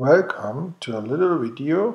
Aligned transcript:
Welcome 0.00 0.76
to 0.80 0.96
a 0.96 1.00
little 1.00 1.36
video 1.36 1.94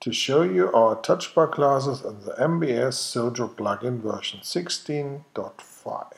to 0.00 0.12
show 0.12 0.42
you 0.42 0.70
our 0.74 0.94
touchbar 0.94 1.50
classes 1.50 2.04
in 2.04 2.20
the 2.20 2.32
MBS 2.32 2.96
Xojo 3.00 3.48
plugin 3.54 4.02
version 4.02 4.40
16.5. 4.40 6.12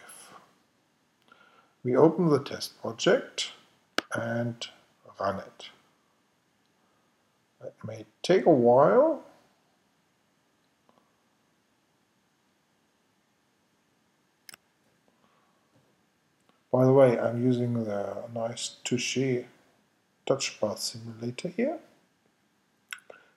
We 1.84 1.94
open 1.94 2.28
the 2.28 2.42
test 2.42 2.82
project 2.82 3.52
and 4.12 4.66
run 5.20 5.36
it. 5.38 5.68
It 7.64 7.74
may 7.86 8.04
take 8.24 8.46
a 8.46 8.50
while. 8.50 9.22
By 16.72 16.84
the 16.84 16.92
way, 16.92 17.16
I'm 17.16 17.46
using 17.46 17.84
the 17.84 18.24
nice 18.34 18.74
Touche 18.82 19.44
touch 20.30 20.56
simulator 20.76 21.48
here 21.48 21.78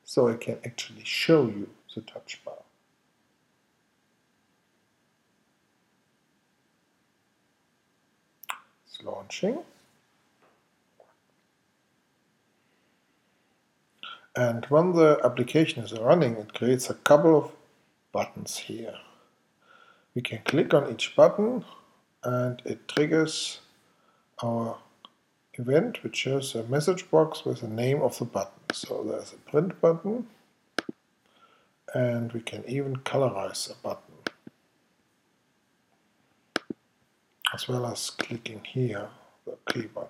so 0.03 0.27
I 0.27 0.35
can 0.35 0.59
actually 0.63 1.03
show 1.03 1.47
you 1.47 1.69
the 1.95 2.01
touch 2.01 2.39
bar. 2.45 2.55
It's 8.85 9.01
launching. 9.03 9.59
And 14.35 14.65
when 14.65 14.93
the 14.93 15.19
application 15.23 15.83
is 15.83 15.93
running, 15.93 16.37
it 16.37 16.53
creates 16.53 16.91
a 16.91 16.95
couple 16.95 17.37
of 17.37 17.51
buttons 18.11 18.57
here. 18.57 18.95
We 20.13 20.21
can 20.21 20.41
click 20.45 20.75
on 20.75 20.91
each 20.91 21.15
button 21.15 21.65
and 22.23 22.61
it 22.65 22.87
triggers 22.87 23.61
our 24.43 24.77
event 25.55 26.03
which 26.03 26.15
shows 26.15 26.55
a 26.55 26.63
message 26.63 27.09
box 27.11 27.45
with 27.45 27.61
the 27.61 27.67
name 27.67 28.01
of 28.01 28.17
the 28.17 28.25
button. 28.25 28.59
So 28.73 29.03
there's 29.03 29.33
a 29.33 29.37
print 29.49 29.79
button 29.79 30.27
and 31.93 32.31
we 32.31 32.41
can 32.41 32.63
even 32.67 32.97
colorize 32.97 33.69
a 33.69 33.75
button 33.83 34.15
as 37.53 37.67
well 37.67 37.85
as 37.85 38.09
clicking 38.09 38.63
here 38.63 39.09
the 39.45 39.57
key 39.71 39.87
button. 39.87 40.09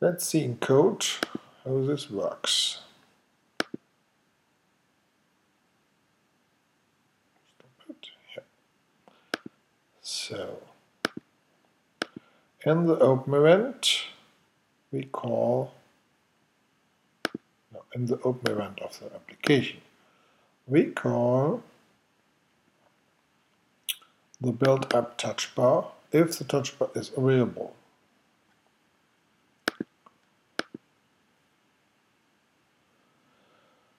Let's 0.00 0.26
see 0.26 0.42
in 0.42 0.56
code 0.56 1.06
how 1.64 1.84
this 1.86 2.10
works. 2.10 2.80
So 10.00 10.58
in 12.64 12.86
the 12.86 12.98
open 12.98 13.34
event, 13.34 14.04
we 14.92 15.04
call, 15.04 15.72
no, 17.72 17.82
in 17.94 18.06
the 18.06 18.20
open 18.22 18.52
event 18.52 18.80
of 18.80 18.98
the 19.00 19.06
application, 19.06 19.80
we 20.66 20.84
call 20.86 21.62
the 24.40 24.52
build 24.52 24.92
up 24.94 25.18
touch 25.18 25.54
bar 25.54 25.92
if 26.12 26.38
the 26.38 26.44
touch 26.44 26.78
bar 26.78 26.90
is 26.94 27.10
available. 27.16 27.74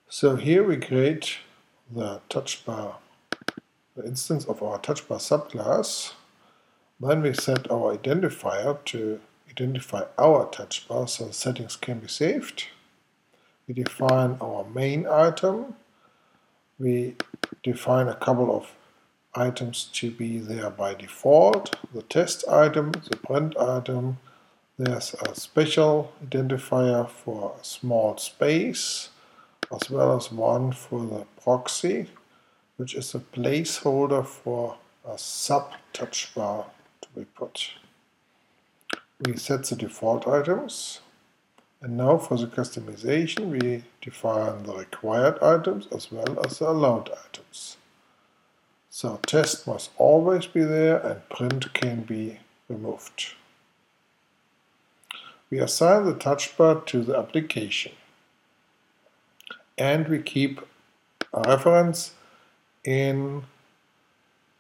So 0.08 0.36
here 0.36 0.64
we 0.64 0.78
create 0.78 1.38
the 1.92 2.22
touch 2.30 2.64
bar, 2.66 2.98
the 3.96 4.06
instance 4.06 4.46
of 4.46 4.62
our 4.62 4.78
touch 4.80 5.08
bar 5.08 5.18
subclass 5.18 6.14
then 7.00 7.22
we 7.22 7.34
set 7.34 7.70
our 7.70 7.98
identifier 7.98 8.84
to 8.86 9.20
identify 9.50 10.04
our 10.18 10.50
touch 10.50 10.88
bar 10.88 11.08
so 11.08 11.32
settings 11.32 11.76
can 11.76 12.00
be 12.00 12.08
saved. 12.08 12.68
We 13.68 13.74
define 13.74 14.38
our 14.42 14.66
main 14.74 15.06
item. 15.08 15.76
We 16.80 17.16
define 17.62 18.08
a 18.08 18.16
couple 18.16 18.56
of 18.56 18.72
items 19.36 19.90
to 19.94 20.12
be 20.12 20.38
there 20.40 20.70
by 20.70 20.94
default. 20.94 21.76
The 21.94 22.04
test 22.04 22.48
item, 22.48 22.92
the 22.92 23.18
print 23.18 23.58
item. 23.58 24.18
There's 24.78 25.14
a 25.14 25.36
special 25.36 26.14
identifier 26.26 27.10
for 27.10 27.56
a 27.60 27.64
small 27.64 28.18
space 28.18 29.10
as 29.72 29.90
well 29.90 30.18
as 30.18 30.32
one 30.32 30.72
for 30.72 31.06
the 31.06 31.26
proxy 31.42 32.08
which 32.78 32.96
is 32.96 33.14
a 33.14 33.20
placeholder 33.20 34.26
for 34.26 34.78
a 35.08 35.18
sub 35.18 35.74
touch 35.94 36.34
bar 36.36 36.66
we 37.16 37.26
put. 37.26 37.72
We 39.26 39.38
set 39.38 39.66
the 39.66 39.76
default 39.76 40.28
items 40.28 41.00
and 41.82 41.98
now 41.98 42.18
for 42.18 42.38
the 42.38 42.48
customization 42.48 43.50
we 43.50 43.84
define 44.02 44.64
the 44.64 44.74
required 44.74 45.38
items 45.44 45.88
as 45.92 46.12
well 46.12 46.40
as 46.46 46.60
the 46.60 46.70
allowed 46.70 47.10
items. 47.26 47.78
So 48.90 49.20
test 49.26 49.68
must 49.68 49.92
always 49.98 50.46
be 50.46 50.64
there 50.64 50.98
and 50.98 51.28
print 51.30 51.74
can 51.74 52.04
be 52.04 52.40
removed. 52.70 53.34
We 55.50 55.60
assign 55.60 56.06
the 56.06 56.16
touch 56.16 56.56
bar 56.58 56.82
to 56.82 57.04
the 57.04 57.18
application 57.18 57.92
and 59.78 60.08
we 60.08 60.20
keep 60.20 60.62
a 61.34 61.42
reference 61.42 62.14
in 62.86 63.44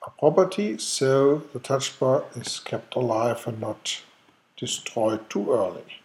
a 0.05 0.09
property 0.11 0.77
so 0.77 1.37
the 1.53 1.59
touch 1.59 1.97
bar 1.99 2.25
is 2.35 2.59
kept 2.59 2.95
alive 2.95 3.47
and 3.47 3.61
not 3.61 4.01
destroyed 4.57 5.29
too 5.29 5.51
early. 5.51 6.01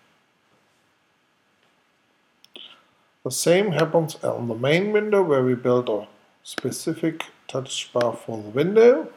The 3.24 3.30
same 3.30 3.72
happens 3.72 4.14
on 4.22 4.48
the 4.48 4.54
main 4.54 4.92
window 4.92 5.22
where 5.22 5.44
we 5.44 5.54
build 5.54 5.88
a 5.88 6.06
specific 6.44 7.24
touch 7.48 7.92
bar 7.92 8.14
for 8.14 8.40
the 8.40 8.48
window. 8.48 9.10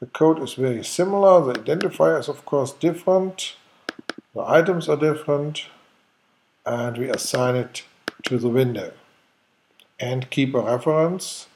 The 0.00 0.06
code 0.06 0.42
is 0.42 0.54
very 0.54 0.84
similar, 0.84 1.52
the 1.52 1.60
identifier 1.60 2.18
is 2.18 2.28
of 2.28 2.44
course 2.44 2.72
different, 2.72 3.54
the 4.34 4.42
items 4.42 4.88
are 4.88 4.96
different, 4.96 5.66
and 6.66 6.98
we 6.98 7.08
assign 7.08 7.54
it 7.54 7.84
to 8.24 8.38
the 8.38 8.48
window. 8.48 8.92
And 10.00 10.28
keep 10.28 10.54
a 10.54 10.60
reference 10.60 11.46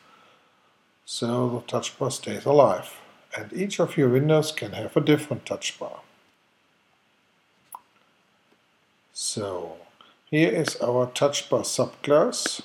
so 1.11 1.49
the 1.49 1.61
touch 1.63 1.99
bar 1.99 2.11
stays 2.11 2.45
alive. 2.45 3.01
And 3.35 3.51
each 3.55 3.81
of 3.81 3.97
your 3.97 4.11
windows 4.11 4.53
can 4.53 4.73
have 4.73 4.95
a 4.95 5.01
different 5.01 5.47
touch 5.47 5.79
bar. 5.79 6.01
So 9.15 9.79
here 10.27 10.51
is 10.51 10.77
our 10.83 11.07
touch 11.07 11.49
bar 11.49 11.63
subclass 11.63 12.61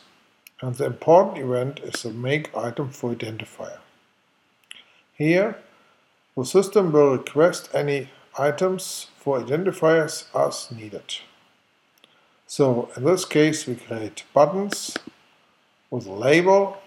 and 0.60 0.76
the 0.76 0.88
important 0.88 1.38
event 1.38 1.80
is 1.86 2.04
the 2.04 2.10
make 2.10 2.54
item 2.54 2.90
for 2.90 3.16
identifier. 3.16 3.78
Here 5.14 5.56
the 6.36 6.44
system 6.44 6.92
will 6.92 7.16
request 7.16 7.70
any 7.74 8.10
items 8.38 9.08
for 9.20 9.40
identifiers 9.40 10.26
as 10.36 10.70
needed. 10.70 11.20
So 12.46 12.90
in 12.98 13.06
this 13.06 13.24
case 13.24 13.66
we 13.66 13.76
create 13.76 14.26
buttons 14.34 14.98
with 15.90 16.06
a 16.08 16.12
label 16.12 16.83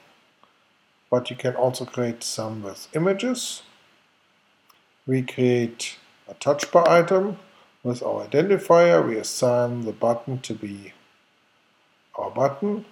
but 1.10 1.30
you 1.30 1.36
can 1.36 1.54
also 1.54 1.84
create 1.84 2.22
some 2.22 2.62
with 2.62 2.88
images. 2.94 3.62
We 5.06 5.22
create 5.22 5.98
a 6.28 6.34
touch 6.34 6.70
bar 6.72 6.88
item 6.88 7.38
with 7.82 8.02
our 8.02 8.26
identifier. 8.26 9.06
We 9.06 9.16
assign 9.16 9.82
the 9.82 9.92
button 9.92 10.40
to 10.40 10.54
be 10.54 10.92
our 12.16 12.30
button. 12.30 12.84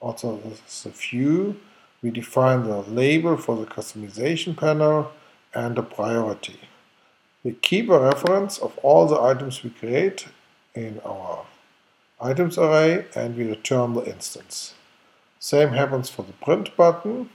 Also, 0.00 0.36
this 0.38 0.60
is 0.68 0.86
a 0.86 0.90
view. 0.90 1.60
We 2.02 2.10
define 2.10 2.64
the 2.64 2.82
label 2.82 3.36
for 3.36 3.56
the 3.56 3.66
customization 3.66 4.56
panel 4.56 5.12
and 5.54 5.78
a 5.78 5.82
priority. 5.82 6.60
We 7.42 7.52
keep 7.52 7.88
a 7.88 7.98
reference 7.98 8.58
of 8.58 8.76
all 8.78 9.06
the 9.06 9.20
items 9.20 9.62
we 9.62 9.70
create 9.70 10.26
in 10.74 11.00
our 11.04 11.46
items 12.20 12.58
array 12.58 13.06
and 13.14 13.36
we 13.36 13.44
return 13.44 13.94
the 13.94 14.04
instance. 14.04 14.74
Same 15.38 15.70
happens 15.70 16.08
for 16.08 16.22
the 16.22 16.32
print 16.32 16.76
button 16.76 17.30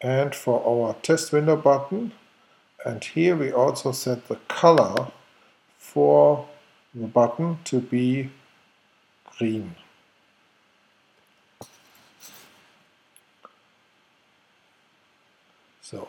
and 0.00 0.34
for 0.34 0.64
our 0.66 0.94
test 1.02 1.32
window 1.32 1.56
button 1.56 2.12
and 2.84 3.04
here 3.04 3.36
we 3.36 3.52
also 3.52 3.92
set 3.92 4.26
the 4.26 4.36
color 4.48 5.12
for 5.78 6.48
the 6.94 7.06
button 7.06 7.58
to 7.64 7.80
be 7.80 8.30
green. 9.38 9.74
So 15.80 16.08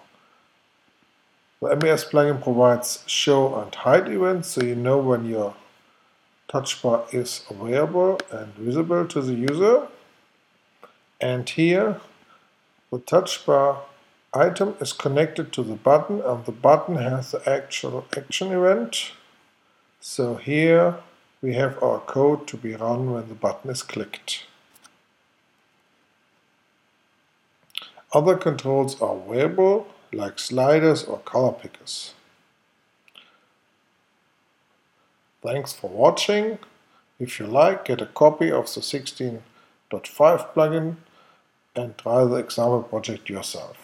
the 1.61 1.75
MBS 1.75 2.09
plugin 2.09 2.41
provides 2.41 3.03
show 3.05 3.59
and 3.61 3.73
hide 3.73 4.07
events 4.09 4.49
so 4.49 4.63
you 4.63 4.75
know 4.75 4.97
when 4.97 5.25
your 5.25 5.55
touch 6.47 6.81
bar 6.81 7.05
is 7.11 7.45
available 7.49 8.19
and 8.31 8.53
visible 8.55 9.05
to 9.07 9.21
the 9.21 9.33
user. 9.33 9.87
And 11.23 11.49
here 11.49 12.01
the 12.91 12.99
touch 12.99 13.45
bar 13.45 13.83
item 14.33 14.75
is 14.81 14.91
connected 14.91 15.53
to 15.53 15.63
the 15.63 15.75
button 15.75 16.19
and 16.19 16.43
the 16.43 16.51
button 16.51 16.97
has 16.97 17.31
the 17.31 17.41
actual 17.49 18.05
action 18.17 18.51
event 18.51 19.13
So 20.01 20.35
here 20.35 20.97
we 21.41 21.53
have 21.53 21.81
our 21.81 22.01
code 22.01 22.45
to 22.47 22.57
be 22.57 22.75
run 22.75 23.11
when 23.13 23.29
the 23.29 23.35
button 23.35 23.71
is 23.71 23.81
clicked. 23.83 24.43
Other 28.11 28.35
controls 28.35 29.01
are 29.01 29.15
available, 29.15 29.87
like 30.11 30.39
sliders 30.39 31.05
or 31.05 31.19
color 31.19 31.53
pickers. 31.53 32.13
Thanks 35.41 35.71
for 35.71 35.89
watching. 35.89 36.59
If 37.17 37.39
you 37.39 37.47
like, 37.47 37.85
get 37.85 38.01
a 38.01 38.07
copy 38.07 38.51
of 38.51 38.65
the 38.73 38.81
16.5 38.81 39.41
plugin 40.53 40.97
and 41.75 41.97
try 41.97 42.23
the 42.25 42.35
example 42.35 42.83
project 42.83 43.29
yourself. 43.29 43.82